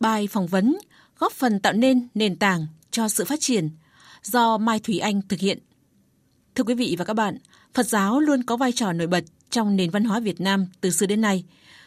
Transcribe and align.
Bài 0.00 0.28
phỏng 0.30 0.46
vấn 0.46 0.76
góp 1.18 1.32
phần 1.32 1.60
tạo 1.60 1.72
nên 1.72 2.08
nền 2.14 2.36
tảng 2.36 2.66
cho 2.90 3.08
sự 3.08 3.24
phát 3.24 3.40
triển 3.40 3.70
do 4.22 4.58
Mai 4.58 4.80
Thủy 4.80 4.98
Anh 4.98 5.22
thực 5.28 5.40
hiện. 5.40 5.58
Thưa 6.54 6.64
quý 6.64 6.74
vị 6.74 6.96
và 6.98 7.04
các 7.04 7.14
bạn, 7.14 7.38
Phật 7.74 7.86
giáo 7.86 8.20
luôn 8.20 8.42
có 8.42 8.56
vai 8.56 8.72
trò 8.72 8.92
nổi 8.92 9.06
bật 9.06 9.24
trong 9.50 9.76
nền 9.76 9.90
văn 9.90 10.04
hóa 10.04 10.20
Việt 10.20 10.40
Nam 10.40 10.66
từ 10.80 10.90
xưa 10.90 11.06
đến 11.06 11.20
nay. 11.20 11.44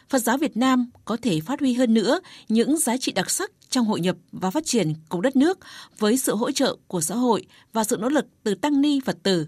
Phật 0.08 0.18
giáo 0.18 0.38
Việt 0.38 0.56
Nam 0.56 0.90
có 1.04 1.16
thể 1.22 1.40
phát 1.40 1.60
huy 1.60 1.74
hơn 1.74 1.94
nữa 1.94 2.20
những 2.48 2.78
giá 2.78 2.96
trị 2.96 3.12
đặc 3.12 3.30
sắc 3.30 3.50
trong 3.68 3.86
hội 3.86 4.00
nhập 4.00 4.16
và 4.32 4.50
phát 4.50 4.66
triển 4.66 4.94
cùng 5.08 5.22
đất 5.22 5.36
nước 5.36 5.58
với 5.98 6.16
sự 6.16 6.36
hỗ 6.36 6.50
trợ 6.50 6.76
của 6.86 7.00
xã 7.00 7.14
hội 7.14 7.46
và 7.72 7.84
sự 7.84 7.96
nỗ 8.00 8.08
lực 8.08 8.26
từ 8.42 8.54
tăng 8.54 8.80
ni 8.80 9.00
Phật 9.04 9.22
tử. 9.22 9.46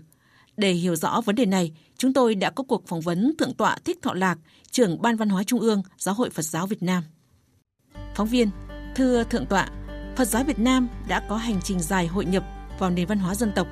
Để 0.56 0.72
hiểu 0.72 0.96
rõ 0.96 1.20
vấn 1.20 1.34
đề 1.34 1.46
này, 1.46 1.72
chúng 1.98 2.12
tôi 2.12 2.34
đã 2.34 2.50
có 2.50 2.64
cuộc 2.64 2.86
phỏng 2.86 3.00
vấn 3.00 3.32
Thượng 3.38 3.54
tọa 3.54 3.78
Thích 3.84 3.98
Thọ 4.02 4.14
Lạc, 4.14 4.38
trưởng 4.70 5.02
Ban 5.02 5.16
Văn 5.16 5.28
hóa 5.28 5.42
Trung 5.44 5.60
ương 5.60 5.82
Giáo 5.98 6.14
hội 6.14 6.30
Phật 6.30 6.42
giáo 6.42 6.66
Việt 6.66 6.82
Nam. 6.82 7.02
Phóng 8.16 8.28
viên, 8.28 8.50
thưa 8.94 9.24
Thượng 9.24 9.46
tọa, 9.46 9.68
Phật 10.16 10.24
giáo 10.24 10.44
Việt 10.44 10.58
Nam 10.58 10.88
đã 11.08 11.20
có 11.28 11.36
hành 11.36 11.60
trình 11.64 11.80
dài 11.80 12.06
hội 12.06 12.24
nhập 12.24 12.44
vào 12.78 12.90
nền 12.90 13.06
văn 13.06 13.18
hóa 13.18 13.34
dân 13.34 13.52
tộc. 13.52 13.66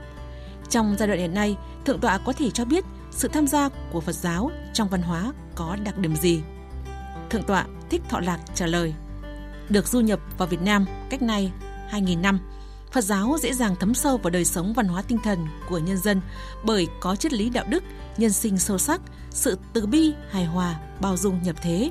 Trong 0.69 0.97
giai 0.99 1.09
đoạn 1.09 1.21
hiện 1.21 1.35
nay, 1.35 1.57
Thượng 1.85 2.01
tọa 2.01 2.19
có 2.19 2.33
thể 2.33 2.51
cho 2.51 2.65
biết 2.65 2.85
sự 3.11 3.29
tham 3.29 3.47
gia 3.47 3.69
của 3.93 4.01
Phật 4.01 4.15
giáo 4.15 4.51
trong 4.73 4.89
văn 4.89 5.03
hóa 5.03 5.33
có 5.55 5.77
đặc 5.85 5.99
điểm 5.99 6.17
gì? 6.17 6.41
Thượng 7.31 7.43
tọa 7.43 7.67
Thích 7.91 8.03
Thọ 8.09 8.21
Lạc 8.21 8.41
trả 8.55 8.67
lời. 8.67 8.95
Được 9.69 9.89
du 9.89 10.01
nhập 10.01 10.21
vào 10.39 10.49
Việt 10.49 10.61
Nam 10.61 10.87
cách 11.11 11.23
nay 11.23 11.53
2.000 11.91 12.21
năm, 12.21 12.41
Phật 12.93 13.05
giáo 13.05 13.37
dễ 13.41 13.53
dàng 13.53 13.77
thấm 13.81 13.95
sâu 13.95 14.17
vào 14.17 14.31
đời 14.31 14.45
sống 14.45 14.73
văn 14.73 14.87
hóa 14.87 15.03
tinh 15.03 15.19
thần 15.25 15.47
của 15.69 15.79
nhân 15.79 15.97
dân 15.97 16.21
bởi 16.65 16.89
có 17.01 17.17
triết 17.17 17.33
lý 17.33 17.51
đạo 17.51 17.65
đức, 17.69 17.85
nhân 18.17 18.33
sinh 18.33 18.59
sâu 18.59 18.79
sắc, 18.79 19.01
sự 19.31 19.59
từ 19.73 19.87
bi, 19.87 20.15
hài 20.31 20.45
hòa, 20.45 20.81
bao 21.01 21.17
dung 21.17 21.43
nhập 21.43 21.57
thế. 21.63 21.91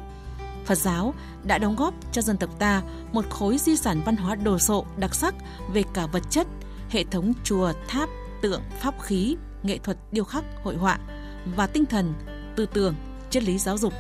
Phật 0.66 0.78
giáo 0.78 1.14
đã 1.44 1.58
đóng 1.58 1.76
góp 1.76 1.94
cho 2.12 2.22
dân 2.22 2.38
tộc 2.38 2.60
ta 2.60 2.82
một 3.12 3.30
khối 3.30 3.58
di 3.58 3.76
sản 3.76 4.02
văn 4.06 4.16
hóa 4.16 4.36
đồ 4.36 4.60
sộ 4.60 4.86
đặc 4.98 5.16
sắc 5.16 5.36
về 5.74 5.84
cả 5.94 6.06
vật 6.06 6.24
chất, 6.30 6.48
hệ 6.90 7.04
thống 7.04 7.34
chùa, 7.44 7.74
tháp, 7.88 8.10
tượng, 8.42 8.62
pháp 8.82 9.02
khí, 9.02 9.36
nghệ 9.64 9.78
thuật 9.78 9.98
điêu 10.12 10.24
khắc, 10.24 10.44
hội 10.64 10.76
họa 10.76 11.00
và 11.56 11.68
tinh 11.68 11.86
thần, 11.86 12.14
tư 12.56 12.66
tưởng, 12.74 12.96
triết 13.30 13.44
lý 13.44 13.58
giáo 13.58 13.78
dục. 13.78 13.94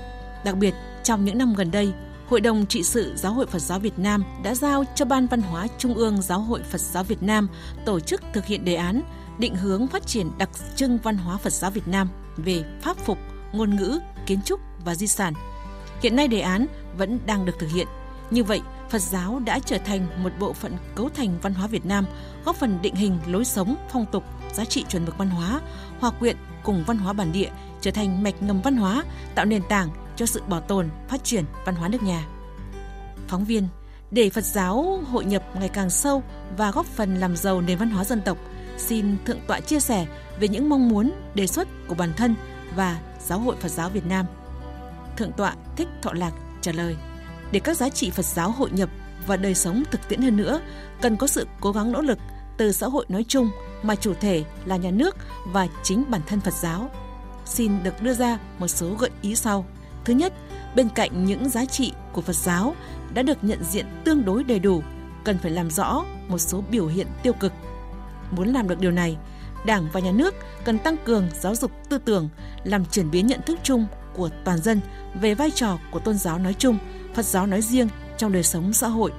Đặc 0.45 0.57
biệt, 0.57 0.73
trong 1.03 1.25
những 1.25 1.37
năm 1.37 1.53
gần 1.53 1.71
đây, 1.71 1.93
Hội 2.33 2.41
đồng 2.41 2.65
trị 2.65 2.83
sự 2.83 3.13
Giáo 3.15 3.33
hội 3.33 3.45
Phật 3.45 3.59
giáo 3.59 3.79
Việt 3.79 3.99
Nam 3.99 4.23
đã 4.43 4.55
giao 4.55 4.83
cho 4.95 5.05
Ban 5.05 5.27
Văn 5.27 5.41
hóa 5.41 5.67
Trung 5.77 5.93
ương 5.93 6.21
Giáo 6.21 6.39
hội 6.39 6.63
Phật 6.63 6.81
giáo 6.81 7.03
Việt 7.03 7.23
Nam 7.23 7.47
tổ 7.85 7.99
chức 7.99 8.21
thực 8.33 8.45
hiện 8.45 8.65
đề 8.65 8.75
án 8.75 9.01
định 9.37 9.55
hướng 9.55 9.87
phát 9.87 10.07
triển 10.07 10.31
đặc 10.37 10.49
trưng 10.75 10.97
văn 10.97 11.17
hóa 11.17 11.37
Phật 11.37 11.53
giáo 11.53 11.71
Việt 11.71 11.87
Nam 11.87 12.09
về 12.37 12.63
pháp 12.81 12.97
phục, 12.97 13.17
ngôn 13.53 13.75
ngữ, 13.75 13.99
kiến 14.25 14.39
trúc 14.45 14.59
và 14.85 14.95
di 14.95 15.07
sản. 15.07 15.33
Hiện 16.03 16.15
nay 16.15 16.27
đề 16.27 16.39
án 16.39 16.67
vẫn 16.97 17.19
đang 17.25 17.45
được 17.45 17.59
thực 17.59 17.69
hiện. 17.69 17.87
Như 18.31 18.43
vậy, 18.43 18.61
Phật 18.89 19.01
giáo 19.01 19.41
đã 19.45 19.59
trở 19.59 19.77
thành 19.77 20.23
một 20.23 20.29
bộ 20.39 20.53
phận 20.53 20.77
cấu 20.95 21.09
thành 21.09 21.39
văn 21.41 21.53
hóa 21.53 21.67
Việt 21.67 21.85
Nam, 21.85 22.05
góp 22.45 22.55
phần 22.55 22.79
định 22.81 22.95
hình 22.95 23.19
lối 23.27 23.45
sống, 23.45 23.75
phong 23.89 24.05
tục, 24.11 24.23
giá 24.53 24.65
trị 24.65 24.85
chuẩn 24.89 25.05
mực 25.05 25.17
văn 25.17 25.29
hóa, 25.29 25.61
hòa 25.99 26.11
quyện 26.11 26.37
cùng 26.63 26.83
văn 26.87 26.97
hóa 26.97 27.13
bản 27.13 27.31
địa 27.31 27.49
trở 27.81 27.91
thành 27.91 28.23
mạch 28.23 28.43
ngầm 28.43 28.61
văn 28.61 28.75
hóa, 28.75 29.03
tạo 29.35 29.45
nền 29.45 29.61
tảng 29.69 29.89
cho 30.15 30.25
sự 30.25 30.41
bảo 30.47 30.61
tồn, 30.61 30.89
phát 31.09 31.23
triển 31.23 31.45
văn 31.65 31.75
hóa 31.75 31.87
nước 31.87 32.03
nhà. 32.03 32.27
Phóng 33.27 33.45
viên, 33.45 33.67
để 34.11 34.29
Phật 34.29 34.43
giáo 34.43 34.99
hội 35.11 35.25
nhập 35.25 35.43
ngày 35.59 35.69
càng 35.69 35.89
sâu 35.89 36.23
và 36.57 36.71
góp 36.71 36.85
phần 36.85 37.15
làm 37.15 37.35
giàu 37.35 37.61
nền 37.61 37.77
văn 37.77 37.89
hóa 37.89 38.03
dân 38.03 38.21
tộc, 38.21 38.37
xin 38.77 39.17
Thượng 39.25 39.39
tọa 39.47 39.59
chia 39.59 39.79
sẻ 39.79 40.05
về 40.39 40.47
những 40.47 40.69
mong 40.69 40.89
muốn, 40.89 41.11
đề 41.35 41.47
xuất 41.47 41.67
của 41.87 41.95
bản 41.95 42.13
thân 42.17 42.35
và 42.75 42.99
Giáo 43.19 43.39
hội 43.39 43.55
Phật 43.59 43.69
giáo 43.69 43.89
Việt 43.89 44.05
Nam. 44.05 44.25
Thượng 45.17 45.31
tọa 45.31 45.55
Thích 45.75 45.87
Thọ 46.01 46.13
Lạc 46.13 46.31
trả 46.61 46.71
lời, 46.71 46.95
để 47.51 47.59
các 47.59 47.77
giá 47.77 47.89
trị 47.89 48.09
Phật 48.09 48.25
giáo 48.25 48.51
hội 48.51 48.69
nhập 48.71 48.89
và 49.27 49.37
đời 49.37 49.55
sống 49.55 49.83
thực 49.91 50.07
tiễn 50.07 50.21
hơn 50.21 50.37
nữa, 50.37 50.61
cần 51.01 51.17
có 51.17 51.27
sự 51.27 51.47
cố 51.59 51.71
gắng 51.71 51.91
nỗ 51.91 52.01
lực 52.01 52.17
từ 52.57 52.71
xã 52.71 52.87
hội 52.87 53.05
nói 53.09 53.25
chung 53.27 53.49
mà 53.83 53.95
chủ 53.95 54.13
thể 54.13 54.43
là 54.65 54.77
nhà 54.77 54.91
nước 54.91 55.15
và 55.45 55.67
chính 55.83 56.03
bản 56.09 56.21
thân 56.27 56.39
Phật 56.39 56.53
giáo. 56.53 56.89
Xin 57.45 57.83
được 57.83 58.01
đưa 58.01 58.13
ra 58.13 58.39
một 58.59 58.67
số 58.67 58.95
gợi 58.99 59.09
ý 59.21 59.35
sau. 59.35 59.65
Thứ 60.05 60.13
nhất, 60.13 60.33
bên 60.75 60.89
cạnh 60.89 61.25
những 61.25 61.49
giá 61.49 61.65
trị 61.65 61.93
của 62.13 62.21
Phật 62.21 62.35
giáo 62.35 62.75
đã 63.13 63.21
được 63.21 63.37
nhận 63.41 63.63
diện 63.63 63.85
tương 64.05 64.25
đối 64.25 64.43
đầy 64.43 64.59
đủ, 64.59 64.83
cần 65.23 65.37
phải 65.37 65.51
làm 65.51 65.69
rõ 65.69 66.03
một 66.27 66.37
số 66.37 66.63
biểu 66.71 66.87
hiện 66.87 67.07
tiêu 67.23 67.33
cực. 67.33 67.53
Muốn 68.31 68.53
làm 68.53 68.67
được 68.67 68.79
điều 68.79 68.91
này, 68.91 69.17
Đảng 69.65 69.87
và 69.93 69.99
Nhà 69.99 70.11
nước 70.11 70.35
cần 70.65 70.79
tăng 70.79 70.97
cường 71.05 71.27
giáo 71.39 71.55
dục 71.55 71.71
tư 71.89 71.97
tưởng, 71.97 72.29
làm 72.63 72.85
chuyển 72.85 73.11
biến 73.11 73.27
nhận 73.27 73.41
thức 73.41 73.59
chung 73.63 73.87
của 74.15 74.29
toàn 74.43 74.57
dân 74.57 74.81
về 75.21 75.35
vai 75.35 75.51
trò 75.51 75.77
của 75.91 75.99
tôn 75.99 76.17
giáo 76.17 76.39
nói 76.39 76.53
chung, 76.53 76.77
Phật 77.13 77.25
giáo 77.25 77.47
nói 77.47 77.61
riêng 77.61 77.87
trong 78.17 78.31
đời 78.31 78.43
sống 78.43 78.73
xã 78.73 78.87
hội. 78.87 79.11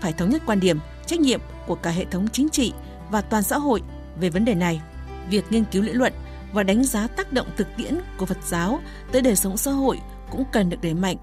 Phải 0.00 0.12
thống 0.12 0.30
nhất 0.30 0.42
quan 0.46 0.60
điểm, 0.60 0.78
trách 1.06 1.20
nhiệm 1.20 1.40
của 1.66 1.74
cả 1.74 1.90
hệ 1.90 2.04
thống 2.04 2.28
chính 2.28 2.48
trị 2.48 2.72
và 3.10 3.20
toàn 3.20 3.42
xã 3.42 3.58
hội 3.58 3.82
về 4.20 4.30
vấn 4.30 4.44
đề 4.44 4.54
này. 4.54 4.80
Việc 5.30 5.44
nghiên 5.50 5.64
cứu 5.64 5.82
lý 5.82 5.92
luận 5.92 6.12
và 6.52 6.62
đánh 6.62 6.84
giá 6.84 7.06
tác 7.06 7.32
động 7.32 7.46
thực 7.56 7.66
tiễn 7.76 7.98
của 8.18 8.26
Phật 8.26 8.38
giáo 8.44 8.80
tới 9.12 9.22
đời 9.22 9.36
sống 9.36 9.56
xã 9.56 9.70
hội 9.70 10.00
cũng 10.30 10.44
cần 10.52 10.70
được 10.70 10.78
đẩy 10.82 10.94
mạnh. 10.94 11.16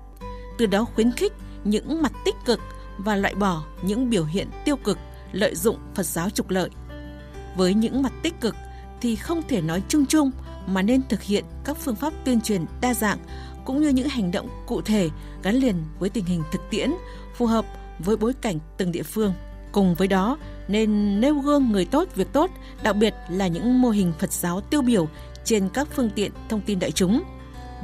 Từ 0.57 0.65
đó 0.65 0.85
khuyến 0.95 1.11
khích 1.11 1.33
những 1.63 2.01
mặt 2.01 2.11
tích 2.25 2.35
cực 2.45 2.59
và 2.97 3.15
loại 3.15 3.35
bỏ 3.35 3.63
những 3.81 4.09
biểu 4.09 4.25
hiện 4.25 4.47
tiêu 4.65 4.75
cực 4.75 4.97
lợi 5.31 5.55
dụng 5.55 5.77
Phật 5.95 6.05
giáo 6.05 6.29
trục 6.29 6.49
lợi. 6.49 6.69
Với 7.55 7.73
những 7.73 8.03
mặt 8.03 8.13
tích 8.23 8.41
cực 8.41 8.55
thì 9.01 9.15
không 9.15 9.41
thể 9.47 9.61
nói 9.61 9.83
chung 9.87 10.05
chung 10.05 10.31
mà 10.67 10.81
nên 10.81 11.01
thực 11.09 11.23
hiện 11.23 11.45
các 11.63 11.77
phương 11.77 11.95
pháp 11.95 12.13
tuyên 12.25 12.41
truyền 12.41 12.65
đa 12.81 12.93
dạng 12.93 13.17
cũng 13.65 13.81
như 13.81 13.89
những 13.89 14.09
hành 14.09 14.31
động 14.31 14.49
cụ 14.67 14.81
thể 14.81 15.09
gắn 15.43 15.55
liền 15.55 15.75
với 15.99 16.09
tình 16.09 16.25
hình 16.25 16.43
thực 16.51 16.61
tiễn, 16.69 16.91
phù 17.35 17.45
hợp 17.45 17.65
với 17.99 18.17
bối 18.17 18.33
cảnh 18.41 18.59
từng 18.77 18.91
địa 18.91 19.03
phương. 19.03 19.33
Cùng 19.71 19.95
với 19.95 20.07
đó, 20.07 20.37
nên 20.67 21.21
nêu 21.21 21.35
gương 21.39 21.71
người 21.71 21.85
tốt 21.85 22.07
việc 22.15 22.33
tốt, 22.33 22.51
đặc 22.83 22.95
biệt 22.95 23.13
là 23.29 23.47
những 23.47 23.81
mô 23.81 23.89
hình 23.89 24.13
Phật 24.19 24.33
giáo 24.33 24.61
tiêu 24.61 24.81
biểu 24.81 25.07
trên 25.43 25.69
các 25.69 25.87
phương 25.95 26.09
tiện 26.15 26.31
thông 26.49 26.61
tin 26.61 26.79
đại 26.79 26.91
chúng. 26.91 27.23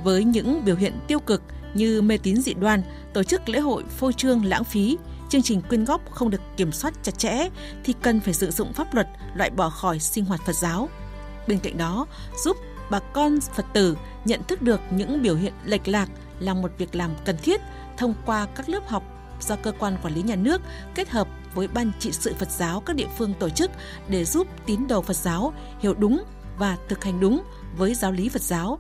Với 0.04 0.24
những 0.24 0.66
biểu 0.66 0.76
hiện 0.76 0.94
tiêu 1.08 1.20
cực 1.20 1.42
như 1.74 2.02
mê 2.02 2.18
tín 2.18 2.36
dị 2.36 2.54
đoan, 2.54 2.82
tổ 3.14 3.24
chức 3.24 3.50
lễ 3.50 3.60
hội 3.60 3.84
phô 3.98 4.12
trương 4.12 4.46
lãng 4.46 4.64
phí, 4.64 4.98
chương 5.30 5.42
trình 5.42 5.62
quyên 5.62 5.86
góp 5.86 6.12
không 6.12 6.30
được 6.30 6.42
kiểm 6.58 6.72
soát 6.72 6.94
chặt 7.04 7.20
chẽ 7.20 7.50
thì 7.84 7.94
cần 8.02 8.20
phải 8.20 8.34
sử 8.34 8.52
dụng 8.52 8.74
pháp 8.74 8.94
luật 8.94 9.08
loại 9.36 9.50
bỏ 9.50 9.70
khỏi 9.70 10.00
sinh 10.00 10.26
hoạt 10.26 10.42
Phật 10.46 10.56
giáo. 10.56 10.90
Bên 11.48 11.60
cạnh 11.60 11.78
đó, 11.78 12.06
giúp 12.44 12.58
bà 12.94 13.00
con 13.00 13.40
Phật 13.42 13.66
tử 13.74 13.98
nhận 14.26 14.44
thức 14.44 14.62
được 14.62 14.82
những 14.92 15.22
biểu 15.22 15.36
hiện 15.36 15.54
lệch 15.66 15.88
lạc 15.88 16.10
là 16.40 16.54
một 16.54 16.72
việc 16.78 16.96
làm 16.96 17.12
cần 17.26 17.38
thiết 17.44 17.62
thông 17.98 18.14
qua 18.26 18.48
các 18.56 18.70
lớp 18.70 18.88
học 18.88 19.04
do 19.42 19.56
cơ 19.56 19.72
quan 19.80 19.98
quản 20.04 20.14
lý 20.14 20.22
nhà 20.22 20.36
nước 20.36 20.62
kết 20.96 21.10
hợp 21.10 21.28
với 21.56 21.68
ban 21.68 21.92
trị 22.00 22.12
sự 22.12 22.34
Phật 22.40 22.52
giáo 22.52 22.80
các 22.80 22.96
địa 22.96 23.08
phương 23.18 23.34
tổ 23.40 23.50
chức 23.50 23.72
để 24.08 24.26
giúp 24.26 24.48
tín 24.66 24.88
đồ 24.88 25.02
Phật 25.02 25.16
giáo 25.16 25.54
hiểu 25.80 25.94
đúng 25.94 26.24
và 26.58 26.78
thực 26.90 27.04
hành 27.04 27.20
đúng 27.20 27.44
với 27.78 27.94
giáo 27.94 28.12
lý 28.12 28.30
Phật 28.30 28.42
giáo. 28.42 28.80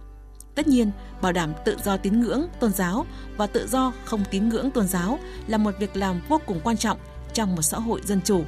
Tất 0.55 0.67
nhiên, 0.67 0.91
bảo 1.21 1.31
đảm 1.31 1.53
tự 1.65 1.77
do 1.83 1.97
tín 1.97 2.19
ngưỡng 2.19 2.45
tôn 2.59 2.73
giáo 2.73 3.05
và 3.37 3.47
tự 3.47 3.67
do 3.67 3.93
không 4.05 4.23
tín 4.31 4.49
ngưỡng 4.49 4.71
tôn 4.71 4.87
giáo 4.87 5.19
là 5.47 5.57
một 5.57 5.71
việc 5.79 5.97
làm 5.97 6.21
vô 6.27 6.41
cùng 6.45 6.59
quan 6.63 6.77
trọng 6.77 6.97
trong 7.33 7.55
một 7.55 7.61
xã 7.61 7.77
hội 7.77 8.01
dân 8.05 8.21
chủ. 8.25 8.43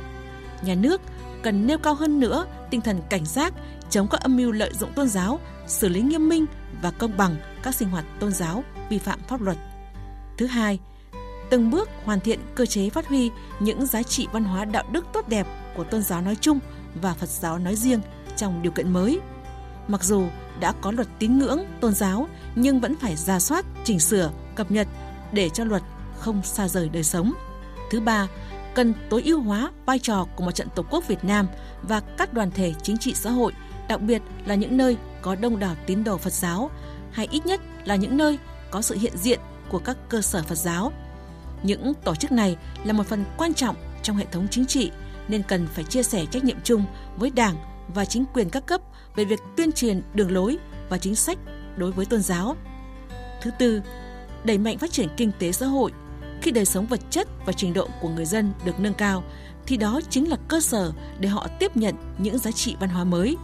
Nhà 0.61 0.75
nước 0.75 1.01
cần 1.43 1.67
nêu 1.67 1.77
cao 1.77 1.93
hơn 1.93 2.19
nữa 2.19 2.45
tinh 2.69 2.81
thần 2.81 3.01
cảnh 3.09 3.25
giác 3.25 3.53
chống 3.89 4.07
các 4.07 4.21
âm 4.21 4.37
mưu 4.37 4.51
lợi 4.51 4.73
dụng 4.73 4.93
tôn 4.93 5.07
giáo, 5.07 5.39
xử 5.67 5.89
lý 5.89 6.01
nghiêm 6.01 6.29
minh 6.29 6.45
và 6.81 6.91
công 6.91 7.17
bằng 7.17 7.35
các 7.63 7.75
sinh 7.75 7.89
hoạt 7.89 8.05
tôn 8.19 8.31
giáo 8.31 8.63
vi 8.89 8.97
phạm 8.97 9.19
pháp 9.27 9.41
luật. 9.41 9.57
Thứ 10.37 10.45
hai, 10.45 10.79
từng 11.49 11.71
bước 11.71 11.89
hoàn 12.03 12.19
thiện 12.19 12.39
cơ 12.55 12.65
chế 12.65 12.89
phát 12.89 13.07
huy 13.07 13.31
những 13.59 13.85
giá 13.85 14.03
trị 14.03 14.27
văn 14.31 14.43
hóa 14.43 14.65
đạo 14.65 14.83
đức 14.91 15.05
tốt 15.13 15.27
đẹp 15.27 15.47
của 15.75 15.83
tôn 15.83 16.01
giáo 16.01 16.21
nói 16.21 16.37
chung 16.41 16.59
và 17.01 17.13
Phật 17.13 17.29
giáo 17.29 17.59
nói 17.59 17.75
riêng 17.75 17.99
trong 18.35 18.61
điều 18.61 18.71
kiện 18.71 18.93
mới. 18.93 19.19
Mặc 19.87 20.03
dù 20.03 20.27
đã 20.59 20.73
có 20.81 20.91
luật 20.91 21.07
tín 21.19 21.39
ngưỡng 21.39 21.65
tôn 21.81 21.93
giáo 21.93 22.27
nhưng 22.55 22.79
vẫn 22.79 22.95
phải 22.95 23.15
ra 23.15 23.39
soát, 23.39 23.65
chỉnh 23.83 23.99
sửa, 23.99 24.31
cập 24.55 24.71
nhật 24.71 24.87
để 25.31 25.49
cho 25.49 25.63
luật 25.63 25.83
không 26.19 26.43
xa 26.43 26.67
rời 26.67 26.89
đời 26.89 27.03
sống. 27.03 27.33
Thứ 27.91 27.99
ba, 27.99 28.27
cần 28.75 28.93
tối 29.09 29.21
ưu 29.25 29.41
hóa 29.41 29.71
vai 29.85 29.99
trò 29.99 30.25
của 30.35 30.45
mặt 30.45 30.55
trận 30.55 30.67
Tổ 30.75 30.83
quốc 30.89 31.07
Việt 31.07 31.23
Nam 31.23 31.47
và 31.81 31.99
các 32.17 32.33
đoàn 32.33 32.51
thể 32.51 32.73
chính 32.83 32.97
trị 32.97 33.13
xã 33.13 33.31
hội, 33.31 33.53
đặc 33.87 34.01
biệt 34.01 34.21
là 34.45 34.55
những 34.55 34.77
nơi 34.77 34.97
có 35.21 35.35
đông 35.35 35.59
đảo 35.59 35.75
tín 35.85 36.03
đồ 36.03 36.17
Phật 36.17 36.33
giáo, 36.33 36.71
hay 37.11 37.27
ít 37.31 37.45
nhất 37.45 37.61
là 37.85 37.95
những 37.95 38.17
nơi 38.17 38.39
có 38.71 38.81
sự 38.81 38.97
hiện 38.97 39.17
diện 39.17 39.39
của 39.69 39.79
các 39.79 39.97
cơ 40.09 40.21
sở 40.21 40.43
Phật 40.43 40.55
giáo 40.55 40.91
những 41.65 41.93
tổ 42.03 42.15
chức 42.15 42.31
này 42.31 42.57
là 42.83 42.93
một 42.93 43.07
phần 43.07 43.25
quan 43.37 43.53
trọng 43.53 43.75
trong 44.03 44.17
hệ 44.17 44.25
thống 44.31 44.47
chính 44.51 44.65
trị 44.65 44.91
nên 45.27 45.43
cần 45.43 45.67
phải 45.67 45.83
chia 45.83 46.03
sẻ 46.03 46.25
trách 46.31 46.43
nhiệm 46.43 46.57
chung 46.63 46.85
với 47.17 47.29
Đảng 47.29 47.55
và 47.93 48.05
chính 48.05 48.25
quyền 48.33 48.49
các 48.49 48.65
cấp 48.65 48.81
về 49.15 49.25
việc 49.25 49.39
tuyên 49.57 49.71
truyền 49.71 50.01
đường 50.13 50.31
lối 50.31 50.57
và 50.89 50.97
chính 50.97 51.15
sách 51.15 51.37
đối 51.77 51.91
với 51.91 52.05
tôn 52.05 52.21
giáo. 52.21 52.55
Thứ 53.41 53.51
tư, 53.59 53.81
đẩy 54.43 54.57
mạnh 54.57 54.77
phát 54.77 54.91
triển 54.91 55.07
kinh 55.17 55.31
tế 55.39 55.51
xã 55.51 55.65
hội. 55.65 55.91
Khi 56.41 56.51
đời 56.51 56.65
sống 56.65 56.85
vật 56.85 56.99
chất 57.09 57.27
và 57.45 57.53
trình 57.53 57.73
độ 57.73 57.87
của 58.01 58.09
người 58.09 58.25
dân 58.25 58.53
được 58.65 58.79
nâng 58.79 58.93
cao, 58.93 59.23
thì 59.65 59.77
đó 59.77 59.99
chính 60.09 60.29
là 60.29 60.37
cơ 60.47 60.59
sở 60.59 60.91
để 61.19 61.29
họ 61.29 61.47
tiếp 61.59 61.77
nhận 61.77 61.95
những 62.17 62.37
giá 62.37 62.51
trị 62.51 62.75
văn 62.79 62.89
hóa 62.89 63.03
mới. 63.03 63.37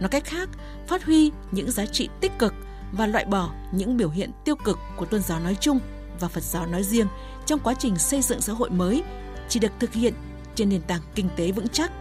Nói 0.00 0.08
cách 0.08 0.24
khác, 0.24 0.48
phát 0.86 1.04
huy 1.04 1.30
những 1.50 1.70
giá 1.70 1.86
trị 1.86 2.08
tích 2.20 2.32
cực 2.38 2.54
và 2.92 3.06
loại 3.06 3.24
bỏ 3.24 3.50
những 3.72 3.96
biểu 3.96 4.10
hiện 4.10 4.30
tiêu 4.44 4.56
cực 4.56 4.78
của 4.96 5.04
tôn 5.04 5.22
giáo 5.22 5.40
nói 5.40 5.56
chung 5.60 5.78
và 6.20 6.28
Phật 6.28 6.42
giáo 6.42 6.66
nói 6.66 6.82
riêng 6.82 7.06
trong 7.46 7.60
quá 7.60 7.74
trình 7.78 7.96
xây 7.96 8.22
dựng 8.22 8.40
xã 8.40 8.52
hội 8.52 8.70
mới 8.70 9.02
chỉ 9.48 9.60
được 9.60 9.72
thực 9.78 9.92
hiện 9.92 10.14
trên 10.54 10.68
nền 10.68 10.82
tảng 10.82 11.00
kinh 11.14 11.28
tế 11.36 11.52
vững 11.52 11.68
chắc. 11.68 11.92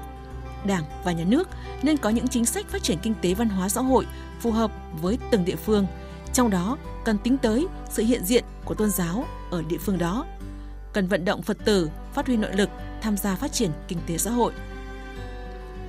Đảng 0.65 0.83
và 1.03 1.11
nhà 1.11 1.23
nước 1.27 1.47
nên 1.83 1.97
có 1.97 2.09
những 2.09 2.27
chính 2.27 2.45
sách 2.45 2.69
phát 2.69 2.83
triển 2.83 2.97
kinh 3.03 3.13
tế 3.21 3.33
văn 3.33 3.49
hóa 3.49 3.69
xã 3.69 3.81
hội 3.81 4.05
phù 4.39 4.51
hợp 4.51 4.71
với 5.01 5.17
từng 5.31 5.45
địa 5.45 5.55
phương, 5.55 5.87
trong 6.33 6.49
đó 6.49 6.77
cần 7.05 7.17
tính 7.17 7.37
tới 7.37 7.67
sự 7.89 8.03
hiện 8.03 8.25
diện 8.25 8.43
của 8.65 8.73
tôn 8.73 8.89
giáo 8.89 9.25
ở 9.51 9.61
địa 9.61 9.77
phương 9.77 9.97
đó. 9.97 10.25
Cần 10.93 11.07
vận 11.07 11.25
động 11.25 11.41
Phật 11.41 11.57
tử 11.65 11.89
phát 12.13 12.27
huy 12.27 12.37
nội 12.37 12.51
lực 12.53 12.69
tham 13.01 13.17
gia 13.17 13.35
phát 13.35 13.51
triển 13.53 13.71
kinh 13.87 13.99
tế 14.07 14.17
xã 14.17 14.31
hội. 14.31 14.53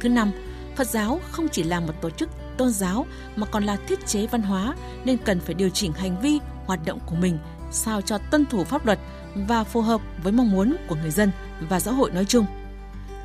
Thứ 0.00 0.08
năm, 0.08 0.32
Phật 0.80 0.88
giáo 0.88 1.20
không 1.30 1.48
chỉ 1.48 1.62
là 1.62 1.80
một 1.80 1.92
tổ 2.00 2.10
chức 2.10 2.30
tôn 2.56 2.70
giáo 2.70 3.06
mà 3.36 3.46
còn 3.46 3.64
là 3.64 3.76
thiết 3.76 4.06
chế 4.06 4.26
văn 4.26 4.42
hóa 4.42 4.74
nên 5.04 5.18
cần 5.18 5.40
phải 5.40 5.54
điều 5.54 5.68
chỉnh 5.68 5.92
hành 5.92 6.20
vi, 6.20 6.38
hoạt 6.66 6.80
động 6.86 6.98
của 7.06 7.14
mình 7.14 7.38
sao 7.70 8.00
cho 8.00 8.18
tuân 8.30 8.46
thủ 8.46 8.64
pháp 8.64 8.86
luật 8.86 8.98
và 9.34 9.64
phù 9.64 9.80
hợp 9.80 10.00
với 10.22 10.32
mong 10.32 10.50
muốn 10.50 10.76
của 10.88 10.94
người 10.94 11.10
dân 11.10 11.30
và 11.68 11.80
xã 11.80 11.90
hội 11.92 12.10
nói 12.10 12.24
chung. 12.24 12.46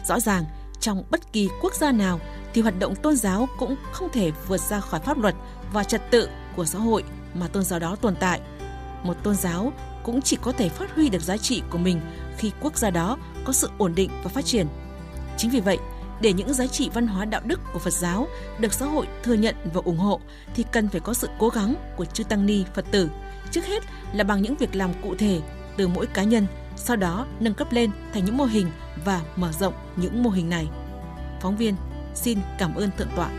Rõ 0.05 0.19
ràng, 0.19 0.43
trong 0.79 1.03
bất 1.09 1.33
kỳ 1.33 1.49
quốc 1.61 1.73
gia 1.73 1.91
nào 1.91 2.19
thì 2.53 2.61
hoạt 2.61 2.79
động 2.79 2.95
tôn 2.95 3.15
giáo 3.15 3.47
cũng 3.59 3.75
không 3.91 4.09
thể 4.13 4.31
vượt 4.47 4.61
ra 4.61 4.79
khỏi 4.79 4.99
pháp 4.99 5.17
luật 5.17 5.35
và 5.73 5.83
trật 5.83 6.11
tự 6.11 6.29
của 6.55 6.65
xã 6.65 6.79
hội 6.79 7.03
mà 7.33 7.47
tôn 7.47 7.63
giáo 7.63 7.79
đó 7.79 7.95
tồn 7.95 8.15
tại. 8.15 8.41
Một 9.03 9.23
tôn 9.23 9.35
giáo 9.35 9.73
cũng 10.03 10.21
chỉ 10.21 10.37
có 10.41 10.51
thể 10.51 10.69
phát 10.69 10.95
huy 10.95 11.09
được 11.09 11.21
giá 11.21 11.37
trị 11.37 11.61
của 11.69 11.77
mình 11.77 12.01
khi 12.37 12.51
quốc 12.61 12.77
gia 12.77 12.89
đó 12.89 13.17
có 13.45 13.53
sự 13.53 13.69
ổn 13.77 13.95
định 13.95 14.09
và 14.23 14.29
phát 14.29 14.45
triển. 14.45 14.67
Chính 15.37 15.51
vì 15.51 15.59
vậy, 15.59 15.77
để 16.21 16.33
những 16.33 16.53
giá 16.53 16.67
trị 16.67 16.89
văn 16.93 17.07
hóa 17.07 17.25
đạo 17.25 17.41
đức 17.45 17.59
của 17.73 17.79
Phật 17.79 17.93
giáo 17.93 18.27
được 18.59 18.73
xã 18.73 18.85
hội 18.85 19.07
thừa 19.23 19.33
nhận 19.33 19.55
và 19.73 19.81
ủng 19.85 19.97
hộ 19.97 20.19
thì 20.55 20.65
cần 20.71 20.89
phải 20.89 21.01
có 21.01 21.13
sự 21.13 21.29
cố 21.39 21.49
gắng 21.49 21.75
của 21.95 22.05
chư 22.05 22.23
tăng 22.23 22.45
ni 22.45 22.65
Phật 22.73 22.85
tử, 22.91 23.09
trước 23.51 23.65
hết 23.65 23.83
là 24.13 24.23
bằng 24.23 24.41
những 24.41 24.55
việc 24.55 24.75
làm 24.75 24.91
cụ 25.03 25.15
thể 25.15 25.41
từ 25.77 25.87
mỗi 25.87 26.05
cá 26.05 26.23
nhân, 26.23 26.47
sau 26.75 26.95
đó 26.95 27.25
nâng 27.39 27.53
cấp 27.53 27.71
lên 27.71 27.91
thành 28.13 28.25
những 28.25 28.37
mô 28.37 28.45
hình 28.45 28.71
và 29.05 29.21
mở 29.35 29.51
rộng 29.51 29.73
những 29.95 30.23
mô 30.23 30.29
hình 30.29 30.49
này. 30.49 30.67
Phóng 31.41 31.57
viên 31.57 31.75
xin 32.13 32.39
cảm 32.59 32.75
ơn 32.75 32.89
thượng 32.97 33.11
tọa. 33.15 33.29